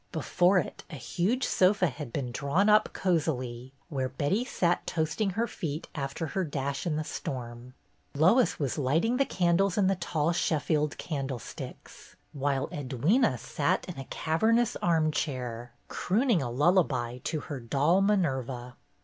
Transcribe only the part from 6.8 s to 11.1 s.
in the storm. Lois was lighting the candles in the tall Sheffield